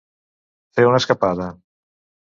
[0.79, 1.51] Fer una escapada.